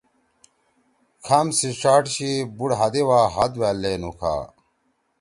[1.25, 4.35] کھام سی ڇاڑ چھی بوڑ ہادے وا ہاتھ وألدے نُوکھا